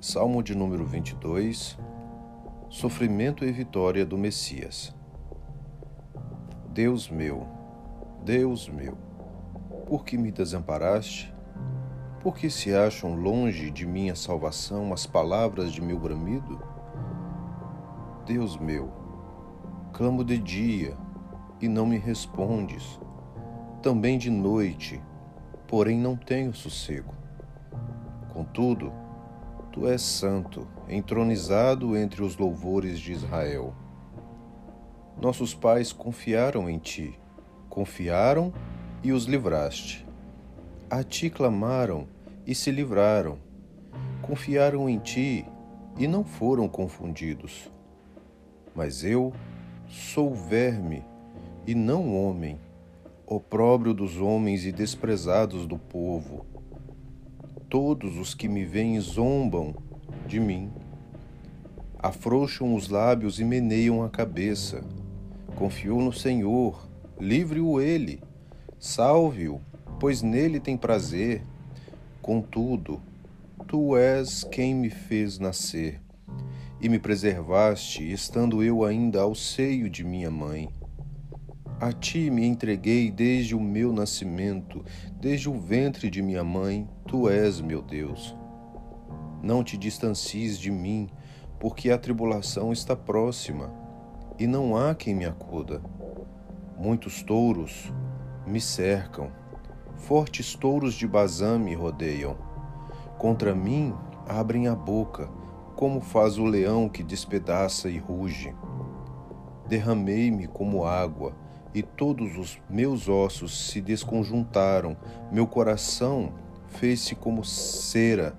Salmo 0.00 0.44
de 0.44 0.54
número 0.54 0.86
22 0.86 1.76
Sofrimento 2.68 3.44
e 3.44 3.50
vitória 3.50 4.06
do 4.06 4.16
Messias. 4.16 4.94
Deus 6.68 7.10
meu, 7.10 7.44
Deus 8.24 8.68
meu, 8.68 8.96
por 9.88 10.04
que 10.04 10.16
me 10.16 10.30
desamparaste? 10.30 11.34
Por 12.20 12.36
que 12.36 12.48
se 12.48 12.72
acham 12.72 13.16
longe 13.16 13.72
de 13.72 13.84
minha 13.84 14.14
salvação 14.14 14.92
as 14.92 15.04
palavras 15.04 15.72
de 15.72 15.82
meu 15.82 15.98
bramido? 15.98 16.62
Deus 18.24 18.56
meu, 18.56 18.92
clamo 19.92 20.22
de 20.22 20.38
dia 20.38 20.96
e 21.60 21.66
não 21.66 21.84
me 21.84 21.98
respondes, 21.98 23.00
também 23.82 24.16
de 24.16 24.30
noite, 24.30 25.02
porém 25.66 25.98
não 25.98 26.14
tenho 26.14 26.54
sossego. 26.54 27.12
Contudo, 28.32 29.07
Tu 29.72 29.86
és 29.86 30.00
santo, 30.00 30.66
entronizado 30.88 31.96
entre 31.96 32.22
os 32.22 32.36
louvores 32.36 32.98
de 32.98 33.12
Israel. 33.12 33.74
Nossos 35.20 35.54
pais 35.54 35.92
confiaram 35.92 36.70
em 36.70 36.78
ti, 36.78 37.18
confiaram 37.68 38.52
e 39.02 39.12
os 39.12 39.24
livraste. 39.24 40.06
A 40.90 41.02
ti 41.02 41.28
clamaram 41.28 42.08
e 42.46 42.54
se 42.54 42.70
livraram. 42.70 43.38
Confiaram 44.22 44.88
em 44.88 44.98
ti 44.98 45.44
e 45.98 46.06
não 46.08 46.24
foram 46.24 46.66
confundidos. 46.66 47.70
Mas 48.74 49.04
eu 49.04 49.32
sou 49.86 50.34
verme 50.34 51.04
e 51.66 51.74
não 51.74 52.16
homem, 52.16 52.58
opróbrio 53.26 53.92
dos 53.92 54.16
homens 54.18 54.64
e 54.64 54.72
desprezados 54.72 55.66
do 55.66 55.78
povo 55.78 56.46
Todos 57.68 58.16
os 58.16 58.34
que 58.34 58.48
me 58.48 58.64
veem 58.64 58.98
zombam 58.98 59.74
de 60.26 60.40
mim. 60.40 60.70
Afrouxam 61.98 62.74
os 62.74 62.88
lábios 62.88 63.38
e 63.40 63.44
meneiam 63.44 64.02
a 64.02 64.08
cabeça. 64.08 64.82
Confiou 65.54 66.00
no 66.00 66.12
Senhor, 66.12 66.88
livre-o 67.20 67.78
ele, 67.78 68.22
salve-o, 68.78 69.60
pois 70.00 70.22
nele 70.22 70.60
tem 70.60 70.78
prazer. 70.78 71.42
Contudo, 72.22 73.02
tu 73.66 73.94
és 73.96 74.44
quem 74.44 74.74
me 74.74 74.88
fez 74.88 75.38
nascer 75.38 76.00
e 76.80 76.88
me 76.88 76.98
preservaste, 76.98 78.10
estando 78.10 78.62
eu 78.62 78.82
ainda 78.82 79.20
ao 79.20 79.34
seio 79.34 79.90
de 79.90 80.04
minha 80.04 80.30
mãe. 80.30 80.70
A 81.80 81.92
ti 81.92 82.28
me 82.28 82.44
entreguei 82.44 83.08
desde 83.08 83.54
o 83.54 83.60
meu 83.60 83.92
nascimento, 83.92 84.84
desde 85.12 85.48
o 85.48 85.54
ventre 85.54 86.10
de 86.10 86.20
minha 86.20 86.42
mãe, 86.42 86.88
tu 87.06 87.28
és 87.28 87.60
meu 87.60 87.80
Deus. 87.80 88.36
Não 89.40 89.62
te 89.62 89.76
distancies 89.76 90.58
de 90.58 90.72
mim, 90.72 91.08
porque 91.60 91.92
a 91.92 91.96
tribulação 91.96 92.72
está 92.72 92.96
próxima, 92.96 93.72
e 94.40 94.44
não 94.44 94.76
há 94.76 94.92
quem 94.92 95.14
me 95.14 95.24
acuda. 95.24 95.80
Muitos 96.76 97.22
touros 97.22 97.92
me 98.44 98.60
cercam, 98.60 99.30
fortes 99.94 100.56
touros 100.56 100.94
de 100.94 101.06
Bazã 101.06 101.60
me 101.60 101.76
rodeiam. 101.76 102.36
Contra 103.18 103.54
mim 103.54 103.94
abrem 104.26 104.66
a 104.66 104.74
boca, 104.74 105.28
como 105.76 106.00
faz 106.00 106.38
o 106.38 106.44
leão 106.44 106.88
que 106.88 107.04
despedaça 107.04 107.88
e 107.88 107.98
ruge. 107.98 108.52
Derramei-me 109.68 110.48
como 110.48 110.84
água, 110.84 111.46
e 111.74 111.82
todos 111.82 112.36
os 112.36 112.58
meus 112.68 113.08
ossos 113.08 113.68
se 113.70 113.80
desconjuntaram, 113.80 114.96
meu 115.30 115.46
coração 115.46 116.32
fez-se 116.68 117.14
como 117.14 117.44
cera, 117.44 118.36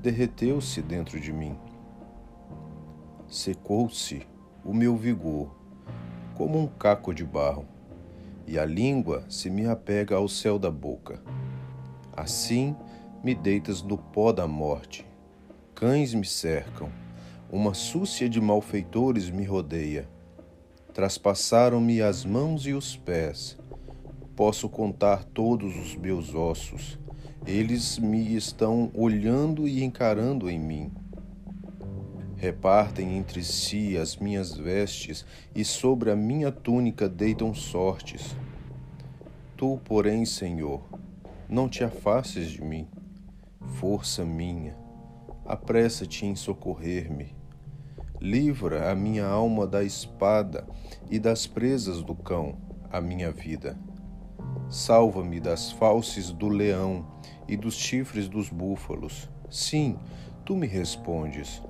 derreteu-se 0.00 0.80
dentro 0.80 1.20
de 1.20 1.32
mim. 1.32 1.56
Secou-se 3.28 4.26
o 4.64 4.72
meu 4.72 4.96
vigor, 4.96 5.54
como 6.34 6.58
um 6.58 6.66
caco 6.66 7.14
de 7.14 7.24
barro, 7.24 7.66
e 8.46 8.58
a 8.58 8.64
língua 8.64 9.24
se 9.28 9.48
me 9.48 9.66
apega 9.66 10.16
ao 10.16 10.28
céu 10.28 10.58
da 10.58 10.70
boca. 10.70 11.22
Assim 12.14 12.76
me 13.22 13.34
deitas 13.34 13.82
no 13.82 13.96
pó 13.96 14.32
da 14.32 14.46
morte. 14.46 15.06
Cães 15.74 16.12
me 16.12 16.26
cercam, 16.26 16.90
uma 17.50 17.74
súcia 17.74 18.28
de 18.28 18.40
malfeitores 18.40 19.30
me 19.30 19.44
rodeia 19.44 20.08
Traspassaram-me 20.92 22.02
as 22.02 22.22
mãos 22.22 22.66
e 22.66 22.74
os 22.74 22.96
pés. 22.96 23.56
Posso 24.36 24.68
contar 24.68 25.24
todos 25.24 25.74
os 25.74 25.96
meus 25.96 26.34
ossos. 26.34 26.98
Eles 27.46 27.98
me 27.98 28.36
estão 28.36 28.90
olhando 28.94 29.66
e 29.66 29.82
encarando 29.82 30.50
em 30.50 30.58
mim. 30.58 30.92
Repartem 32.36 33.16
entre 33.16 33.42
si 33.42 33.96
as 33.96 34.16
minhas 34.16 34.54
vestes 34.54 35.24
e 35.54 35.64
sobre 35.64 36.10
a 36.10 36.16
minha 36.16 36.52
túnica 36.52 37.08
deitam 37.08 37.54
sortes. 37.54 38.36
Tu, 39.56 39.80
porém, 39.84 40.26
Senhor, 40.26 40.82
não 41.48 41.70
te 41.70 41.82
afastes 41.82 42.50
de 42.50 42.62
mim. 42.62 42.86
Força 43.76 44.24
minha, 44.24 44.76
apressa-te 45.46 46.26
em 46.26 46.34
socorrer-me. 46.34 47.41
Livra 48.24 48.88
a 48.88 48.94
minha 48.94 49.26
alma 49.26 49.66
da 49.66 49.82
espada 49.82 50.64
e 51.10 51.18
das 51.18 51.44
presas 51.44 52.04
do 52.04 52.14
cão, 52.14 52.56
a 52.88 53.00
minha 53.00 53.32
vida. 53.32 53.76
Salva-me 54.68 55.40
das 55.40 55.72
falses 55.72 56.30
do 56.30 56.46
leão 56.46 57.04
e 57.48 57.56
dos 57.56 57.74
chifres 57.74 58.28
dos 58.28 58.48
búfalos. 58.48 59.28
Sim, 59.50 59.98
tu 60.44 60.54
me 60.54 60.68
respondes. 60.68 61.60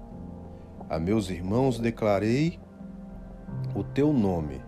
A 0.91 0.99
meus 0.99 1.31
irmãos 1.31 1.79
declarei 1.79 2.61
o 3.75 3.83
teu 3.83 4.13
nome. 4.13 4.61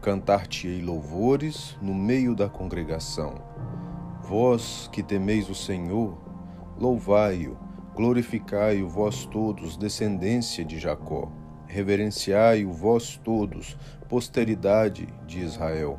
Cantar-te-ei 0.00 0.82
louvores 0.82 1.78
no 1.80 1.94
meio 1.94 2.34
da 2.34 2.48
congregação. 2.48 3.34
Vós 4.22 4.90
que 4.90 5.04
temeis 5.04 5.48
o 5.48 5.54
Senhor, 5.54 6.18
louvai-o 6.76 7.56
Glorificai-o 7.94 8.88
vós 8.88 9.26
todos, 9.26 9.76
descendência 9.76 10.64
de 10.64 10.78
Jacó. 10.78 11.30
Reverenciai-o 11.66 12.72
vós 12.72 13.20
todos, 13.22 13.76
posteridade 14.08 15.06
de 15.26 15.40
Israel. 15.40 15.98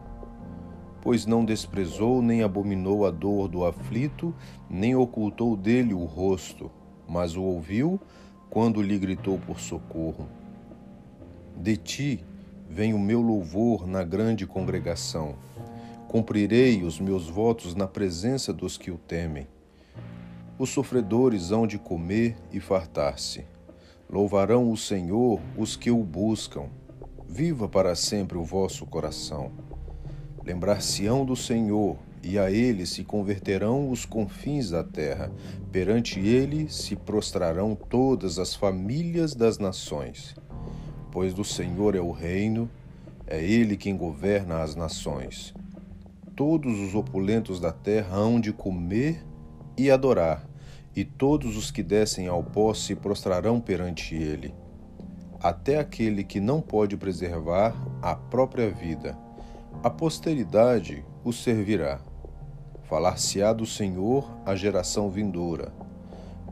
Pois 1.03 1.27
não 1.27 1.45
desprezou 1.45 2.19
nem 2.21 2.41
abominou 2.41 3.05
a 3.05 3.11
dor 3.11 3.47
do 3.47 3.63
aflito, 3.63 4.33
nem 4.67 4.95
ocultou 4.95 5.55
dele 5.55 5.93
o 5.93 6.03
rosto, 6.03 6.71
mas 7.07 7.35
o 7.35 7.43
ouviu 7.43 7.99
quando 8.49 8.81
lhe 8.81 8.97
gritou 8.97 9.37
por 9.37 9.59
socorro. 9.59 10.27
De 11.55 11.77
ti 11.77 12.25
vem 12.67 12.93
o 12.93 12.99
meu 12.99 13.21
louvor 13.21 13.85
na 13.85 14.03
grande 14.03 14.47
congregação. 14.47 15.35
Cumprirei 16.07 16.81
os 16.81 16.99
meus 16.99 17.29
votos 17.29 17.75
na 17.75 17.87
presença 17.87 18.51
dos 18.51 18.77
que 18.77 18.89
o 18.89 18.97
temem. 18.97 19.47
Os 20.57 20.69
sofredores 20.69 21.51
hão 21.51 21.65
de 21.65 21.79
comer 21.79 22.35
e 22.51 22.59
fartar-se. 22.59 23.45
Louvarão 24.07 24.71
o 24.71 24.77
Senhor 24.77 25.41
os 25.57 25.75
que 25.75 25.89
o 25.89 26.03
buscam. 26.03 26.69
Viva 27.27 27.67
para 27.67 27.95
sempre 27.95 28.37
o 28.37 28.43
vosso 28.43 28.85
coração. 28.85 29.51
Lembrar-se-ão 30.45 31.25
do 31.25 31.35
Senhor, 31.35 31.97
e 32.21 32.37
a 32.37 32.51
ele 32.51 32.85
se 32.85 33.03
converterão 33.03 33.89
os 33.89 34.05
confins 34.05 34.69
da 34.69 34.83
terra. 34.83 35.31
Perante 35.71 36.19
ele 36.19 36.69
se 36.69 36.95
prostrarão 36.95 37.75
todas 37.75 38.37
as 38.37 38.53
famílias 38.53 39.33
das 39.33 39.57
nações. 39.57 40.35
Pois 41.11 41.33
do 41.33 41.43
Senhor 41.43 41.95
é 41.95 41.99
o 41.99 42.11
reino, 42.11 42.69
é 43.25 43.43
ele 43.43 43.75
quem 43.75 43.97
governa 43.97 44.61
as 44.61 44.75
nações. 44.75 45.53
Todos 46.35 46.79
os 46.79 46.93
opulentos 46.93 47.59
da 47.59 47.71
terra 47.71 48.15
hão 48.15 48.39
de 48.39 48.53
comer 48.53 49.23
e 49.77 49.89
adorar, 49.89 50.47
e 50.95 51.03
todos 51.03 51.57
os 51.57 51.71
que 51.71 51.81
descem 51.81 52.27
ao 52.27 52.43
pó 52.43 52.73
se 52.73 52.95
prostrarão 52.95 53.59
perante 53.59 54.15
ele, 54.15 54.53
até 55.41 55.79
aquele 55.79 56.23
que 56.23 56.39
não 56.39 56.61
pode 56.61 56.95
preservar 56.95 57.75
a 58.01 58.15
própria 58.15 58.69
vida. 58.69 59.17
A 59.83 59.89
posteridade 59.89 61.03
o 61.23 61.33
servirá. 61.33 61.99
Falar-se-á 62.83 63.51
do 63.51 63.65
Senhor 63.65 64.29
a 64.45 64.55
geração 64.55 65.09
vindoura. 65.09 65.73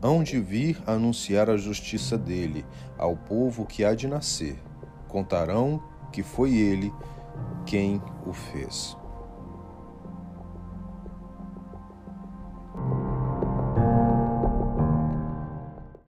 Hão 0.01 0.23
de 0.23 0.39
vir 0.39 0.81
anunciar 0.87 1.49
a 1.49 1.57
justiça 1.57 2.17
dele 2.17 2.65
ao 2.97 3.15
povo 3.15 3.65
que 3.65 3.85
há 3.85 3.93
de 3.93 4.07
nascer. 4.07 4.57
Contarão 5.07 5.81
que 6.11 6.23
foi 6.23 6.55
ele 6.55 6.91
quem 7.65 8.01
o 8.25 8.33
fez. 8.33 8.97